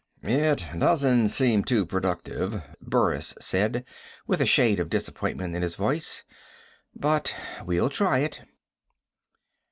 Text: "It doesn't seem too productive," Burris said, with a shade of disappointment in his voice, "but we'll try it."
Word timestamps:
"It 0.23 0.65
doesn't 0.79 1.27
seem 1.29 1.63
too 1.63 1.85
productive," 1.85 2.63
Burris 2.81 3.35
said, 3.39 3.85
with 4.25 4.41
a 4.41 4.47
shade 4.47 4.79
of 4.79 4.89
disappointment 4.89 5.55
in 5.55 5.61
his 5.61 5.75
voice, 5.75 6.23
"but 6.95 7.35
we'll 7.63 7.91
try 7.91 8.17
it." 8.21 8.41